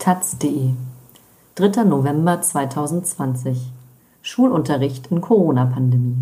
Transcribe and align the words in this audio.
taz.de 0.00 0.72
3. 1.56 1.84
November 1.84 2.40
2020 2.40 3.70
Schulunterricht 4.22 5.08
in 5.08 5.20
Corona-Pandemie. 5.20 6.16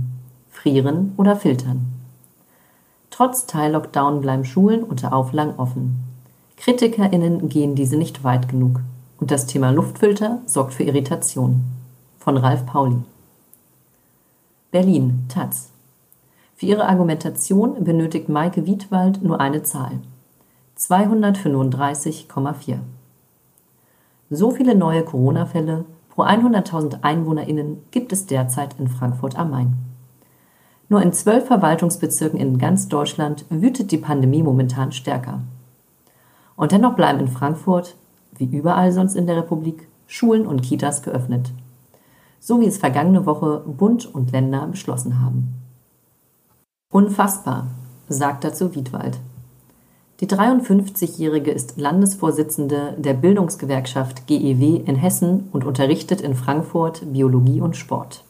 Frieren 0.51 1.13
oder 1.17 1.37
filtern? 1.37 1.87
Trotz 3.11 3.47
Teil-Lockdown 3.47 4.21
bleiben 4.21 4.45
Schulen 4.45 4.83
unter 4.83 5.13
Auflagen 5.13 5.55
offen. 5.59 6.03
KritikerInnen 6.57 7.49
gehen 7.49 7.77
diese 7.77 7.97
nicht 7.97 8.25
weit 8.25 8.49
genug. 8.49 8.81
Und 9.21 9.31
das 9.31 9.47
Thema 9.47 9.71
Luftfilter 9.71 10.41
sorgt 10.45 10.75
für 10.75 10.83
Irritation. 10.83 11.63
Von 12.19 12.37
Ralf 12.37 12.67
Pauli. 12.67 12.97
Berlin, 14.73 15.27
Taz. 15.29 15.71
Für 16.57 16.67
ihre 16.67 16.89
Argumentation 16.89 17.85
benötigt 17.85 18.29
Maike 18.29 18.67
Wiedwald 18.67 19.23
nur 19.23 19.41
eine 19.41 19.63
Zahl. 19.63 20.01
235,4. 20.77 22.79
So 24.31 24.51
viele 24.51 24.75
neue 24.75 25.05
Corona-Fälle 25.05 25.87
pro 26.11 26.23
100.000 26.23 27.03
EinwohnerInnen 27.03 27.79
gibt 27.91 28.13
es 28.13 28.27
derzeit 28.27 28.79
in 28.79 28.89
Frankfurt 28.89 29.39
am 29.39 29.51
Main. 29.51 29.77
Nur 30.91 31.03
in 31.03 31.13
zwölf 31.13 31.47
Verwaltungsbezirken 31.47 32.39
in 32.39 32.59
ganz 32.59 32.89
Deutschland 32.89 33.45
wütet 33.51 33.91
die 33.91 33.99
Pandemie 33.99 34.43
momentan 34.43 34.93
stärker. 34.93 35.41
Und 36.57 36.73
dennoch 36.73 36.95
bleiben 36.95 37.21
in 37.21 37.29
Frankfurt, 37.29 37.95
wie 38.37 38.47
überall 38.47 38.93
sonst 38.93 39.15
in 39.15 39.27
der 39.27 39.37
Republik, 39.37 39.89
Schulen 40.07 40.47
und 40.47 40.63
Kitas 40.63 41.03
geöffnet. 41.03 41.53
So 42.41 42.61
wie 42.61 42.67
es 42.67 42.79
vergangene 42.79 43.27
Woche 43.27 43.63
Bund 43.67 44.07
und 44.07 44.33
Länder 44.33 44.67
beschlossen 44.67 45.21
haben. 45.21 45.55
Unfassbar, 46.91 47.69
sagt 48.09 48.45
dazu 48.45 48.75
Wiedwald. 48.75 49.19
Die 50.21 50.27
53-Jährige 50.27 51.53
ist 51.53 51.79
Landesvorsitzende 51.79 52.95
der 52.99 53.15
Bildungsgewerkschaft 53.15 54.27
GEW 54.27 54.83
in 54.85 54.97
Hessen 54.97 55.49
und 55.53 55.65
unterrichtet 55.65 56.21
in 56.21 56.35
Frankfurt 56.35 57.13
Biologie 57.13 57.61
und 57.61 57.77
Sport. 57.77 58.25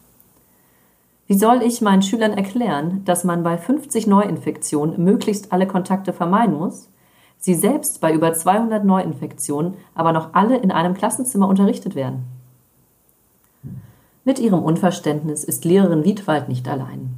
Wie 1.29 1.39
soll 1.39 1.63
ich 1.63 1.81
meinen 1.81 2.03
Schülern 2.03 2.35
erklären, 2.35 3.03
dass 3.07 3.25
man 3.25 3.43
bei 3.43 3.57
50 3.57 4.07
Neuinfektionen 4.07 5.03
möglichst 5.03 5.51
alle 5.51 5.67
Kontakte 5.67 6.13
vermeiden 6.13 6.59
muss, 6.59 6.91
sie 7.39 7.55
selbst 7.55 8.03
bei 8.03 8.13
über 8.13 8.35
200 8.35 8.85
Neuinfektionen 8.85 9.75
aber 9.95 10.13
noch 10.13 10.35
alle 10.35 10.59
in 10.59 10.71
einem 10.71 10.93
Klassenzimmer 10.93 11.49
unterrichtet 11.49 11.95
werden? 11.95 12.25
Mit 14.25 14.39
ihrem 14.39 14.63
Unverständnis 14.63 15.43
ist 15.43 15.65
Lehrerin 15.65 16.05
Wiedwald 16.05 16.51
nicht 16.51 16.69
allein. 16.69 17.15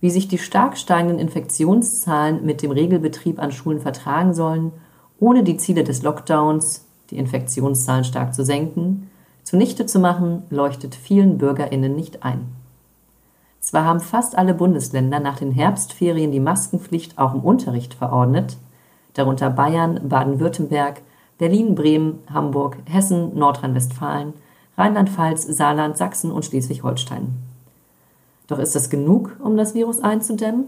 Wie 0.00 0.10
sich 0.10 0.28
die 0.28 0.38
stark 0.38 0.78
steigenden 0.78 1.18
Infektionszahlen 1.18 2.44
mit 2.44 2.62
dem 2.62 2.70
Regelbetrieb 2.70 3.40
an 3.40 3.50
Schulen 3.50 3.80
vertragen 3.80 4.32
sollen, 4.32 4.72
ohne 5.18 5.42
die 5.42 5.56
Ziele 5.56 5.82
des 5.82 6.02
Lockdowns, 6.02 6.84
die 7.10 7.18
Infektionszahlen 7.18 8.04
stark 8.04 8.34
zu 8.34 8.44
senken, 8.44 9.10
zunichte 9.42 9.86
zu 9.86 9.98
machen, 9.98 10.44
leuchtet 10.50 10.94
vielen 10.94 11.38
BürgerInnen 11.38 11.96
nicht 11.96 12.22
ein. 12.22 12.48
Zwar 13.60 13.84
haben 13.84 14.00
fast 14.00 14.38
alle 14.38 14.54
Bundesländer 14.54 15.18
nach 15.18 15.38
den 15.38 15.50
Herbstferien 15.50 16.30
die 16.30 16.40
Maskenpflicht 16.40 17.18
auch 17.18 17.34
im 17.34 17.40
Unterricht 17.40 17.94
verordnet, 17.94 18.56
darunter 19.14 19.50
Bayern, 19.50 20.08
Baden-Württemberg, 20.08 21.02
Berlin, 21.38 21.74
Bremen, 21.74 22.20
Hamburg, 22.32 22.76
Hessen, 22.84 23.36
Nordrhein-Westfalen, 23.36 24.32
Rheinland-Pfalz, 24.76 25.42
Saarland, 25.42 25.96
Sachsen 25.96 26.30
und 26.30 26.44
Schleswig-Holstein. 26.44 27.47
Doch 28.48 28.58
ist 28.58 28.74
das 28.74 28.90
genug, 28.90 29.36
um 29.40 29.56
das 29.56 29.74
Virus 29.74 30.00
einzudämmen? 30.00 30.64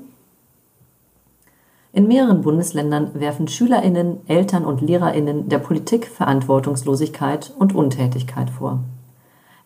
In 1.93 2.07
mehreren 2.07 2.43
Bundesländern 2.43 3.11
werfen 3.15 3.49
Schülerinnen, 3.49 4.19
Eltern 4.29 4.65
und 4.65 4.81
Lehrerinnen 4.81 5.49
der 5.49 5.59
Politik 5.59 6.07
Verantwortungslosigkeit 6.07 7.53
und 7.59 7.75
Untätigkeit 7.75 8.49
vor. 8.49 8.81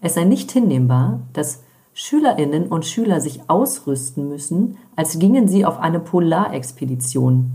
Es 0.01 0.15
sei 0.15 0.25
nicht 0.25 0.51
hinnehmbar, 0.51 1.21
dass 1.35 1.63
Schülerinnen 1.93 2.69
und 2.69 2.87
Schüler 2.87 3.21
sich 3.21 3.49
ausrüsten 3.49 4.29
müssen, 4.29 4.79
als 4.97 5.19
gingen 5.19 5.49
sie 5.49 5.67
auf 5.67 5.79
eine 5.79 6.01
Polarexpedition. 6.01 7.51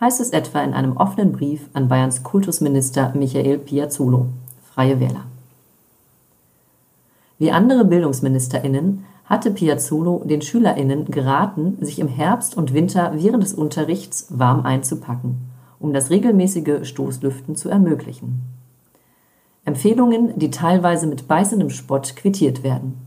Heißt 0.00 0.20
es 0.20 0.30
etwa 0.30 0.62
in 0.62 0.74
einem 0.74 0.96
offenen 0.96 1.32
Brief 1.32 1.68
an 1.72 1.88
Bayerns 1.88 2.22
Kultusminister 2.22 3.12
Michael 3.16 3.58
Piazzolo, 3.58 4.26
Freie 4.72 5.00
Wähler. 5.00 5.24
Wie 7.38 7.50
andere 7.50 7.84
Bildungsministerinnen 7.84 9.04
hatte 9.28 9.50
Piazzolo 9.50 10.22
den 10.24 10.40
SchülerInnen 10.40 11.06
geraten, 11.06 11.76
sich 11.80 11.98
im 11.98 12.08
Herbst 12.08 12.56
und 12.56 12.72
Winter 12.72 13.12
während 13.14 13.42
des 13.42 13.52
Unterrichts 13.52 14.26
warm 14.30 14.64
einzupacken, 14.64 15.36
um 15.78 15.92
das 15.92 16.10
regelmäßige 16.10 16.88
Stoßlüften 16.88 17.54
zu 17.54 17.68
ermöglichen. 17.68 18.42
Empfehlungen, 19.64 20.38
die 20.38 20.50
teilweise 20.50 21.06
mit 21.06 21.28
beißendem 21.28 21.68
Spott 21.68 22.16
quittiert 22.16 22.62
werden. 22.62 23.06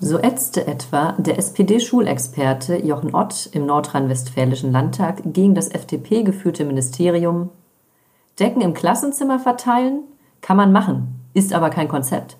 So 0.00 0.18
ätzte 0.18 0.66
etwa 0.66 1.12
der 1.12 1.38
SPD-Schulexperte 1.38 2.76
Jochen 2.78 3.14
Ott 3.14 3.48
im 3.52 3.66
nordrhein-westfälischen 3.66 4.72
Landtag 4.72 5.22
gegen 5.24 5.54
das 5.54 5.68
FDP-geführte 5.68 6.64
Ministerium 6.64 7.50
Decken 8.40 8.62
im 8.62 8.74
Klassenzimmer 8.74 9.38
verteilen? 9.38 10.00
Kann 10.40 10.56
man 10.56 10.72
machen, 10.72 11.20
ist 11.34 11.52
aber 11.52 11.70
kein 11.70 11.86
Konzept. 11.86 12.36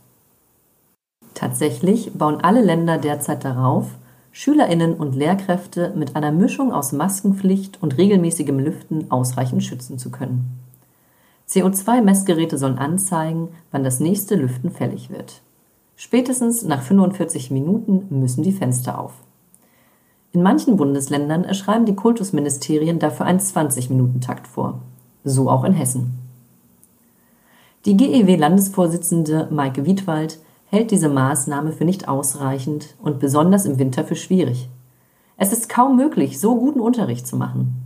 Tatsächlich 1.34 2.12
bauen 2.12 2.41
alle 2.43 2.62
Länder 2.62 2.98
derzeit 2.98 3.44
darauf, 3.44 3.87
Schülerinnen 4.32 4.94
und 4.94 5.15
Lehrkräfte 5.15 5.93
mit 5.94 6.16
einer 6.16 6.32
Mischung 6.32 6.72
aus 6.72 6.93
Maskenpflicht 6.93 7.82
und 7.82 7.98
regelmäßigem 7.98 8.59
Lüften 8.59 9.10
ausreichend 9.10 9.62
schützen 9.62 9.98
zu 9.98 10.10
können. 10.10 10.59
CO2-Messgeräte 11.48 12.56
sollen 12.56 12.78
anzeigen, 12.78 13.48
wann 13.70 13.84
das 13.84 14.00
nächste 14.00 14.37
Lüften 14.37 14.70
fällig 14.70 15.10
wird. 15.10 15.43
Spätestens 15.97 16.62
nach 16.65 16.82
45 16.82 17.50
Minuten 17.50 18.06
müssen 18.09 18.43
die 18.43 18.53
Fenster 18.53 18.99
auf. 18.99 19.12
In 20.32 20.43
manchen 20.43 20.78
Bundesländern 20.78 21.53
schreiben 21.53 21.84
die 21.84 21.94
Kultusministerien 21.94 22.99
dafür 22.99 23.26
einen 23.26 23.38
20-Minuten-Takt 23.38 24.49
vor. 24.49 24.81
So 25.25 25.50
auch 25.50 25.64
in 25.64 25.75
Hessen. 25.75 26.14
Die 27.84 27.97
GEW-Landesvorsitzende 27.99 29.49
Maike 29.50 29.84
Wiedwald 29.84 30.38
hält 30.72 30.90
diese 30.90 31.10
Maßnahme 31.10 31.72
für 31.72 31.84
nicht 31.84 32.08
ausreichend 32.08 32.96
und 33.02 33.20
besonders 33.20 33.66
im 33.66 33.78
Winter 33.78 34.04
für 34.04 34.16
schwierig. 34.16 34.70
Es 35.36 35.52
ist 35.52 35.68
kaum 35.68 35.96
möglich, 35.96 36.40
so 36.40 36.56
guten 36.56 36.80
Unterricht 36.80 37.26
zu 37.26 37.36
machen. 37.36 37.82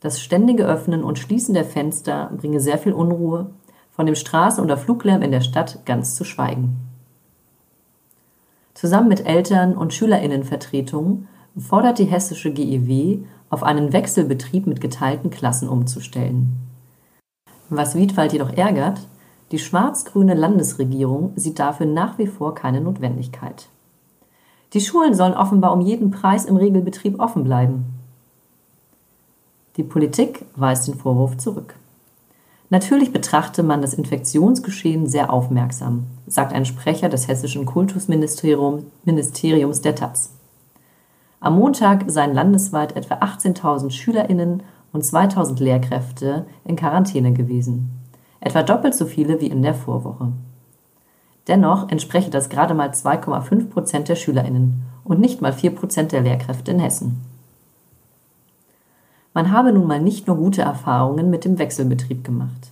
Das 0.00 0.20
ständige 0.20 0.64
Öffnen 0.64 1.04
und 1.04 1.18
Schließen 1.18 1.52
der 1.52 1.66
Fenster 1.66 2.30
bringe 2.38 2.58
sehr 2.58 2.78
viel 2.78 2.94
Unruhe 2.94 3.50
von 3.90 4.06
dem 4.06 4.14
Straßen- 4.14 4.62
oder 4.62 4.78
Fluglärm 4.78 5.20
in 5.20 5.30
der 5.30 5.42
Stadt 5.42 5.84
ganz 5.84 6.14
zu 6.14 6.24
schweigen. 6.24 6.78
Zusammen 8.72 9.08
mit 9.08 9.26
Eltern- 9.26 9.76
und 9.76 9.92
Schülerinnenvertretungen 9.92 11.28
fordert 11.58 11.98
die 11.98 12.06
hessische 12.06 12.50
GEW, 12.50 13.18
auf 13.50 13.62
einen 13.62 13.92
Wechselbetrieb 13.92 14.66
mit 14.66 14.80
geteilten 14.80 15.28
Klassen 15.28 15.68
umzustellen. 15.68 16.56
Was 17.68 17.94
Wiedwald 17.94 18.32
jedoch 18.32 18.54
ärgert, 18.54 19.00
die 19.52 19.58
schwarz-grüne 19.58 20.34
Landesregierung 20.34 21.32
sieht 21.36 21.58
dafür 21.58 21.86
nach 21.86 22.18
wie 22.18 22.26
vor 22.26 22.54
keine 22.54 22.80
Notwendigkeit. 22.80 23.68
Die 24.72 24.80
Schulen 24.80 25.14
sollen 25.14 25.34
offenbar 25.34 25.74
um 25.74 25.82
jeden 25.82 26.10
Preis 26.10 26.46
im 26.46 26.56
Regelbetrieb 26.56 27.20
offen 27.20 27.44
bleiben. 27.44 27.84
Die 29.76 29.82
Politik 29.82 30.46
weist 30.56 30.88
den 30.88 30.94
Vorwurf 30.94 31.36
zurück. 31.36 31.74
Natürlich 32.70 33.12
betrachte 33.12 33.62
man 33.62 33.82
das 33.82 33.92
Infektionsgeschehen 33.92 35.06
sehr 35.06 35.30
aufmerksam, 35.30 36.06
sagt 36.26 36.54
ein 36.54 36.64
Sprecher 36.64 37.10
des 37.10 37.28
hessischen 37.28 37.66
Kultusministeriums 37.66 38.84
Ministeriums 39.04 39.82
der 39.82 39.94
Taz. 39.94 40.32
Am 41.40 41.58
Montag 41.58 42.04
seien 42.06 42.32
landesweit 42.32 42.96
etwa 42.96 43.16
18.000 43.16 43.90
Schülerinnen 43.90 44.62
und 44.92 45.04
2.000 45.04 45.62
Lehrkräfte 45.62 46.46
in 46.64 46.76
Quarantäne 46.76 47.34
gewesen, 47.34 48.01
etwa 48.42 48.62
doppelt 48.62 48.94
so 48.94 49.06
viele 49.06 49.40
wie 49.40 49.46
in 49.46 49.62
der 49.62 49.74
Vorwoche. 49.74 50.32
Dennoch 51.48 51.88
entspreche 51.88 52.30
das 52.30 52.48
gerade 52.48 52.74
mal 52.74 52.90
2,5 52.90 53.70
Prozent 53.70 54.08
der 54.08 54.16
Schülerinnen 54.16 54.82
und 55.04 55.20
nicht 55.20 55.40
mal 55.40 55.52
4 55.52 55.74
Prozent 55.74 56.12
der 56.12 56.20
Lehrkräfte 56.20 56.72
in 56.72 56.80
Hessen. 56.80 57.20
Man 59.32 59.50
habe 59.50 59.72
nun 59.72 59.86
mal 59.86 60.00
nicht 60.00 60.26
nur 60.26 60.36
gute 60.36 60.62
Erfahrungen 60.62 61.30
mit 61.30 61.44
dem 61.44 61.58
Wechselbetrieb 61.58 62.24
gemacht. 62.24 62.70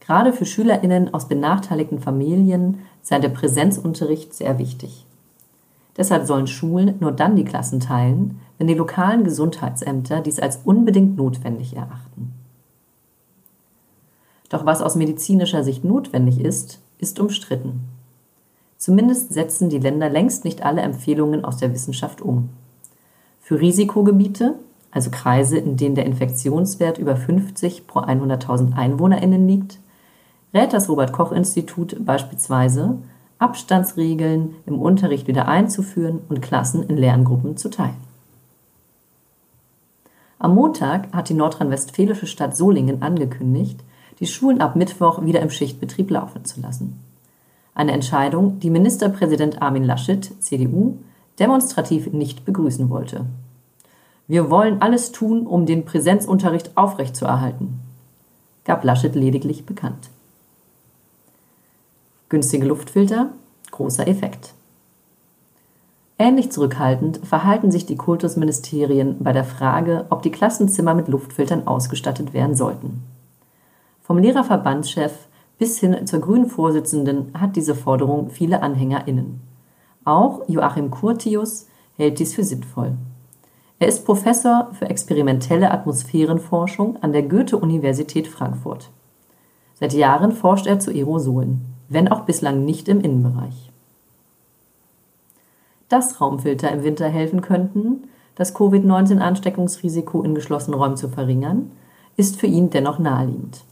Gerade 0.00 0.32
für 0.32 0.46
SchülerInnen 0.46 1.12
aus 1.12 1.28
benachteiligten 1.28 2.00
Familien 2.00 2.78
sei 3.02 3.18
der 3.18 3.28
Präsenzunterricht 3.30 4.32
sehr 4.32 4.58
wichtig. 4.58 5.06
Deshalb 5.96 6.26
sollen 6.26 6.46
Schulen 6.46 6.94
nur 7.00 7.12
dann 7.12 7.36
die 7.36 7.44
Klassen 7.44 7.80
teilen, 7.80 8.40
wenn 8.58 8.66
die 8.66 8.74
lokalen 8.74 9.24
Gesundheitsämter 9.24 10.20
dies 10.20 10.38
als 10.38 10.60
unbedingt 10.64 11.16
notwendig 11.16 11.76
erachten. 11.76 12.32
Doch 14.54 14.64
was 14.64 14.82
aus 14.82 14.94
medizinischer 14.94 15.64
Sicht 15.64 15.82
notwendig 15.82 16.38
ist, 16.38 16.78
ist 16.98 17.18
umstritten. 17.18 17.80
Zumindest 18.78 19.32
setzen 19.32 19.68
die 19.68 19.80
Länder 19.80 20.08
längst 20.08 20.44
nicht 20.44 20.64
alle 20.64 20.82
Empfehlungen 20.82 21.44
aus 21.44 21.56
der 21.56 21.72
Wissenschaft 21.72 22.22
um. 22.22 22.50
Für 23.40 23.60
Risikogebiete 23.60 24.54
also 24.92 25.10
Kreise, 25.10 25.58
in 25.58 25.76
denen 25.76 25.96
der 25.96 26.06
Infektionswert 26.06 26.98
über 26.98 27.16
50 27.16 27.88
pro 27.88 27.98
100.000 27.98 28.76
EinwohnerInnen 28.76 29.48
liegt, 29.48 29.80
rät 30.54 30.72
das 30.72 30.88
Robert-Koch-Institut 30.88 31.96
beispielsweise, 32.04 32.98
Abstandsregeln 33.40 34.54
im 34.66 34.80
Unterricht 34.80 35.26
wieder 35.26 35.48
einzuführen 35.48 36.20
und 36.28 36.42
Klassen 36.42 36.84
in 36.84 36.96
Lerngruppen 36.96 37.56
zu 37.56 37.70
teilen. 37.70 37.96
Am 40.38 40.54
Montag 40.54 41.12
hat 41.12 41.28
die 41.28 41.34
nordrhein-westfälische 41.34 42.28
Stadt 42.28 42.56
Solingen 42.56 43.02
angekündigt, 43.02 43.80
die 44.20 44.26
Schulen 44.26 44.60
ab 44.60 44.76
Mittwoch 44.76 45.24
wieder 45.24 45.40
im 45.40 45.50
Schichtbetrieb 45.50 46.10
laufen 46.10 46.44
zu 46.44 46.60
lassen. 46.60 47.00
Eine 47.74 47.92
Entscheidung, 47.92 48.60
die 48.60 48.70
Ministerpräsident 48.70 49.60
Armin 49.60 49.84
Laschet, 49.84 50.30
CDU, 50.40 50.98
demonstrativ 51.38 52.12
nicht 52.12 52.44
begrüßen 52.44 52.88
wollte. 52.90 53.26
Wir 54.28 54.48
wollen 54.50 54.80
alles 54.80 55.12
tun, 55.12 55.46
um 55.46 55.66
den 55.66 55.84
Präsenzunterricht 55.84 56.76
aufrechtzuerhalten, 56.76 57.80
gab 58.64 58.84
Laschet 58.84 59.14
lediglich 59.14 59.66
bekannt. 59.66 60.08
Günstige 62.28 62.66
Luftfilter, 62.66 63.30
großer 63.70 64.08
Effekt. 64.08 64.54
Ähnlich 66.16 66.52
zurückhaltend 66.52 67.20
verhalten 67.26 67.72
sich 67.72 67.86
die 67.86 67.96
Kultusministerien 67.96 69.16
bei 69.18 69.32
der 69.32 69.44
Frage, 69.44 70.06
ob 70.10 70.22
die 70.22 70.30
Klassenzimmer 70.30 70.94
mit 70.94 71.08
Luftfiltern 71.08 71.66
ausgestattet 71.66 72.32
werden 72.32 72.54
sollten. 72.54 73.02
Vom 74.04 74.18
Lehrerverbandschef 74.18 75.28
bis 75.58 75.78
hin 75.78 76.06
zur 76.06 76.20
grünen 76.20 76.50
Vorsitzenden 76.50 77.32
hat 77.32 77.56
diese 77.56 77.74
Forderung 77.74 78.28
viele 78.28 78.62
AnhängerInnen. 78.62 79.40
Auch 80.04 80.46
Joachim 80.46 80.90
Curtius 80.90 81.68
hält 81.96 82.18
dies 82.18 82.34
für 82.34 82.44
sinnvoll. 82.44 82.92
Er 83.78 83.88
ist 83.88 84.04
Professor 84.04 84.68
für 84.78 84.90
experimentelle 84.90 85.70
Atmosphärenforschung 85.70 87.02
an 87.02 87.14
der 87.14 87.22
Goethe-Universität 87.22 88.28
Frankfurt. 88.28 88.90
Seit 89.80 89.94
Jahren 89.94 90.32
forscht 90.32 90.66
er 90.66 90.78
zu 90.80 90.90
Aerosolen, 90.90 91.64
wenn 91.88 92.08
auch 92.08 92.26
bislang 92.26 92.62
nicht 92.66 92.88
im 92.88 93.00
Innenbereich. 93.00 93.72
Dass 95.88 96.20
Raumfilter 96.20 96.70
im 96.70 96.84
Winter 96.84 97.08
helfen 97.08 97.40
könnten, 97.40 98.04
das 98.34 98.54
Covid-19-Ansteckungsrisiko 98.54 100.22
in 100.22 100.34
geschlossenen 100.34 100.78
Räumen 100.78 100.98
zu 100.98 101.08
verringern, 101.08 101.70
ist 102.18 102.38
für 102.38 102.46
ihn 102.46 102.68
dennoch 102.68 102.98
naheliegend. 102.98 103.64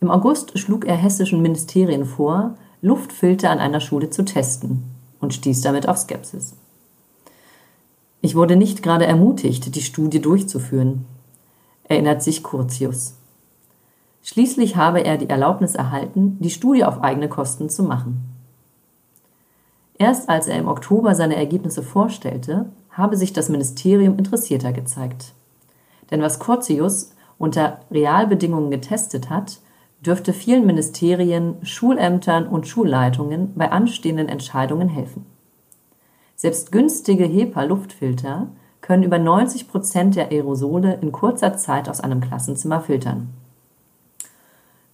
Im 0.00 0.10
August 0.10 0.58
schlug 0.58 0.86
er 0.86 0.96
hessischen 0.96 1.42
Ministerien 1.42 2.04
vor, 2.04 2.54
Luftfilter 2.82 3.50
an 3.50 3.58
einer 3.58 3.80
Schule 3.80 4.10
zu 4.10 4.24
testen 4.24 4.84
und 5.20 5.34
stieß 5.34 5.62
damit 5.62 5.88
auf 5.88 5.98
Skepsis. 5.98 6.54
Ich 8.20 8.34
wurde 8.34 8.56
nicht 8.56 8.82
gerade 8.82 9.06
ermutigt, 9.06 9.74
die 9.74 9.82
Studie 9.82 10.20
durchzuführen, 10.20 11.06
erinnert 11.84 12.22
sich 12.22 12.42
Curtius. 12.42 13.14
Schließlich 14.22 14.76
habe 14.76 15.04
er 15.04 15.16
die 15.16 15.28
Erlaubnis 15.28 15.74
erhalten, 15.74 16.36
die 16.40 16.50
Studie 16.50 16.84
auf 16.84 17.02
eigene 17.02 17.28
Kosten 17.28 17.70
zu 17.70 17.82
machen. 17.82 18.28
Erst 19.96 20.28
als 20.28 20.46
er 20.46 20.58
im 20.58 20.68
Oktober 20.68 21.14
seine 21.14 21.36
Ergebnisse 21.36 21.82
vorstellte, 21.82 22.66
habe 22.90 23.16
sich 23.16 23.32
das 23.32 23.48
Ministerium 23.48 24.18
interessierter 24.18 24.72
gezeigt. 24.72 25.32
Denn 26.10 26.22
was 26.22 26.38
Curtius 26.38 27.12
unter 27.38 27.80
Realbedingungen 27.90 28.70
getestet 28.70 29.30
hat, 29.30 29.60
dürfte 30.00 30.32
vielen 30.32 30.66
Ministerien, 30.66 31.56
Schulämtern 31.62 32.46
und 32.46 32.66
Schulleitungen 32.66 33.54
bei 33.54 33.70
anstehenden 33.70 34.28
Entscheidungen 34.28 34.88
helfen. 34.88 35.26
Selbst 36.36 36.70
günstige 36.70 37.24
HEPA-Luftfilter 37.24 38.48
können 38.80 39.02
über 39.02 39.18
90 39.18 39.68
Prozent 39.68 40.14
der 40.14 40.30
Aerosole 40.30 40.98
in 41.02 41.10
kurzer 41.10 41.56
Zeit 41.56 41.88
aus 41.88 42.00
einem 42.00 42.20
Klassenzimmer 42.20 42.80
filtern. 42.80 43.30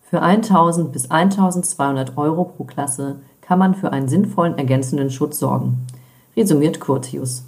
Für 0.00 0.22
1000 0.22 0.92
bis 0.92 1.10
1200 1.10 2.16
Euro 2.16 2.44
pro 2.44 2.64
Klasse 2.64 3.16
kann 3.40 3.58
man 3.58 3.74
für 3.74 3.92
einen 3.92 4.08
sinnvollen 4.08 4.56
ergänzenden 4.56 5.10
Schutz 5.10 5.38
sorgen, 5.38 5.86
resümiert 6.36 6.80
Curtius. 6.80 7.44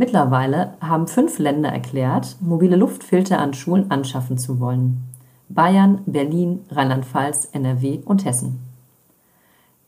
Mittlerweile 0.00 0.72
haben 0.80 1.08
fünf 1.08 1.38
Länder 1.38 1.68
erklärt, 1.68 2.36
mobile 2.40 2.74
Luftfilter 2.74 3.38
an 3.38 3.52
Schulen 3.52 3.90
anschaffen 3.90 4.38
zu 4.38 4.58
wollen. 4.58 5.02
Bayern, 5.50 6.00
Berlin, 6.06 6.60
Rheinland-Pfalz, 6.70 7.50
NRW 7.52 7.98
und 8.06 8.24
Hessen. 8.24 8.60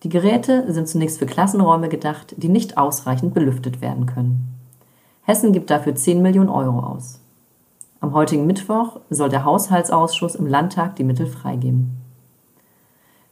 Die 0.03 0.11
Geräte 0.11 0.71
sind 0.71 0.87
zunächst 0.87 1.19
für 1.19 1.25
Klassenräume 1.25 1.89
gedacht, 1.89 2.35
die 2.37 2.51
nicht 2.51 2.77
ausreichend 2.77 3.33
belüftet 3.33 3.81
werden 3.81 4.05
können. 4.05 4.53
Hessen 5.23 5.55
gibt 5.55 5.71
dafür 5.71 5.95
10 5.95 6.21
Millionen 6.21 6.51
Euro 6.51 6.81
aus. 6.81 7.19
Am 8.03 8.13
heutigen 8.13 8.47
Mittwoch 8.47 9.01
soll 9.09 9.31
der 9.31 9.47
Haushaltsausschuss 9.47 10.35
im 10.35 10.47
Landtag 10.47 10.95
die 10.97 11.05
Mittel 11.05 11.27
freigeben. 11.27 11.97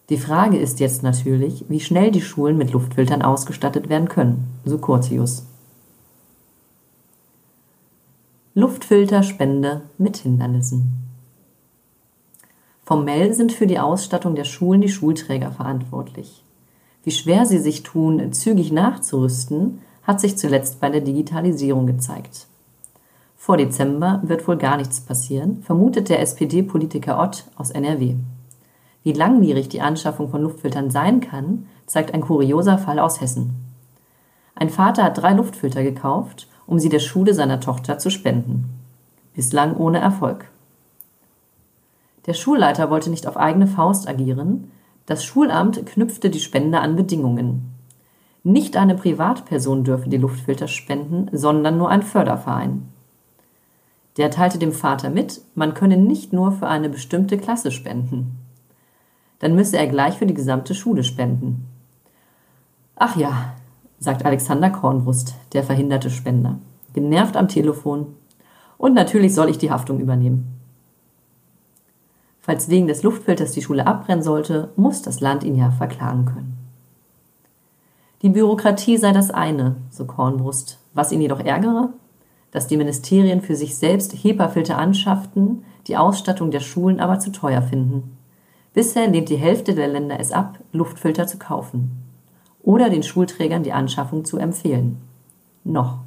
Die 0.09 0.17
Frage 0.17 0.56
ist 0.56 0.81
jetzt 0.81 1.03
natürlich, 1.03 1.67
wie 1.69 1.81
schnell 1.81 2.11
die 2.11 2.23
Schulen 2.23 2.56
mit 2.56 2.73
Luftfiltern 2.73 3.21
ausgestattet 3.21 3.91
werden 3.91 4.09
können, 4.09 4.49
so 4.65 4.79
Curtius. 4.79 5.44
Luftfilterspende 8.55 9.82
mit 9.97 10.17
Hindernissen. 10.17 11.05
Formell 12.85 13.32
sind 13.32 13.52
für 13.52 13.69
die 13.69 13.79
Ausstattung 13.79 14.35
der 14.35 14.43
Schulen 14.43 14.81
die 14.81 14.88
Schulträger 14.88 15.52
verantwortlich. 15.52 16.43
Wie 17.05 17.12
schwer 17.12 17.47
sie 17.47 17.61
sich 17.61 17.85
tun, 17.85 18.32
zügig 18.32 18.73
nachzurüsten, 18.73 19.82
hat 20.02 20.20
sich 20.20 20.37
zuletzt 20.37 20.81
bei 20.81 20.91
der 20.91 21.00
Digitalisierung 21.00 21.87
gezeigt. 21.87 22.49
Vor 23.37 23.56
Dezember 23.56 24.20
wird 24.25 24.49
wohl 24.49 24.56
gar 24.56 24.79
nichts 24.79 25.00
passieren, 25.00 25.62
vermutet 25.62 26.08
der 26.08 26.20
SPD-Politiker 26.20 27.23
Ott 27.23 27.44
aus 27.55 27.70
NRW. 27.70 28.17
Wie 29.05 29.12
langwierig 29.12 29.69
die 29.69 29.81
Anschaffung 29.81 30.29
von 30.29 30.43
Luftfiltern 30.43 30.91
sein 30.91 31.20
kann, 31.20 31.69
zeigt 31.87 32.14
ein 32.14 32.23
kurioser 32.23 32.79
Fall 32.79 32.99
aus 32.99 33.20
Hessen. 33.20 33.55
Ein 34.56 34.70
Vater 34.70 35.05
hat 35.05 35.19
drei 35.19 35.35
Luftfilter 35.35 35.85
gekauft 35.85 36.49
um 36.70 36.78
sie 36.78 36.88
der 36.88 37.00
Schule 37.00 37.34
seiner 37.34 37.58
Tochter 37.58 37.99
zu 37.99 38.11
spenden. 38.11 38.70
Bislang 39.34 39.76
ohne 39.76 39.99
Erfolg. 39.99 40.49
Der 42.26 42.34
Schulleiter 42.34 42.90
wollte 42.90 43.11
nicht 43.11 43.26
auf 43.26 43.37
eigene 43.37 43.67
Faust 43.67 44.08
agieren, 44.08 44.70
das 45.05 45.25
Schulamt 45.25 45.84
knüpfte 45.84 46.31
die 46.31 46.38
Spende 46.38 46.78
an 46.78 46.94
Bedingungen. 46.94 47.75
Nicht 48.44 48.76
eine 48.76 48.94
Privatperson 48.94 49.82
dürfe 49.82 50.08
die 50.08 50.17
Luftfilter 50.17 50.69
spenden, 50.69 51.28
sondern 51.37 51.76
nur 51.76 51.90
ein 51.90 52.02
Förderverein. 52.02 52.89
Der 54.17 54.31
teilte 54.31 54.58
dem 54.58 54.72
Vater 54.72 55.10
mit, 55.10 55.41
man 55.56 55.74
könne 55.74 55.96
nicht 55.96 56.32
nur 56.32 56.53
für 56.53 56.69
eine 56.69 56.89
bestimmte 56.89 57.36
Klasse 57.36 57.72
spenden. 57.72 58.39
Dann 59.41 59.56
müsse 59.56 59.77
er 59.77 59.89
gleich 59.89 60.19
für 60.19 60.27
die 60.27 60.34
gesamte 60.34 60.74
Schule 60.77 61.03
spenden. 61.03 61.67
Ach 62.94 63.17
ja, 63.17 63.55
sagt 64.00 64.24
Alexander 64.24 64.70
Kornbrust, 64.70 65.34
der 65.52 65.62
verhinderte 65.62 66.10
Spender, 66.10 66.58
genervt 66.94 67.36
am 67.36 67.48
Telefon. 67.48 68.06
Und 68.78 68.94
natürlich 68.94 69.34
soll 69.34 69.50
ich 69.50 69.58
die 69.58 69.70
Haftung 69.70 70.00
übernehmen. 70.00 70.56
Falls 72.40 72.70
wegen 72.70 72.88
des 72.88 73.02
Luftfilters 73.02 73.52
die 73.52 73.62
Schule 73.62 73.86
abbrennen 73.86 74.24
sollte, 74.24 74.70
muss 74.74 75.02
das 75.02 75.20
Land 75.20 75.44
ihn 75.44 75.54
ja 75.54 75.70
verklagen 75.70 76.24
können. 76.24 76.56
Die 78.22 78.30
Bürokratie 78.30 78.96
sei 78.96 79.12
das 79.12 79.30
eine, 79.30 79.76
so 79.90 80.06
Kornbrust. 80.06 80.78
Was 80.94 81.12
ihn 81.12 81.20
jedoch 81.20 81.40
ärgere, 81.40 81.90
dass 82.50 82.66
die 82.66 82.78
Ministerien 82.78 83.42
für 83.42 83.54
sich 83.54 83.76
selbst 83.76 84.12
HEPA-Filter 84.12 84.76
anschafften, 84.76 85.64
die 85.86 85.96
Ausstattung 85.96 86.50
der 86.50 86.60
Schulen 86.60 87.00
aber 87.00 87.20
zu 87.20 87.30
teuer 87.30 87.62
finden. 87.62 88.16
Bisher 88.72 89.08
lehnt 89.08 89.28
die 89.28 89.36
Hälfte 89.36 89.74
der 89.74 89.88
Länder 89.88 90.19
es 90.19 90.32
ab, 90.32 90.58
Luftfilter 90.72 91.26
zu 91.26 91.38
kaufen 91.38 92.09
oder 92.70 92.89
den 92.89 93.03
Schulträgern 93.03 93.65
die 93.65 93.72
Anschaffung 93.72 94.24
zu 94.24 94.39
empfehlen. 94.39 94.98
Noch. 95.65 95.98